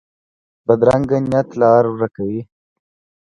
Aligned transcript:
بدرنګه 0.65 1.17
نیت 1.29 1.49
لار 1.59 1.83
ورکه 1.89 2.21
وي 2.29 2.41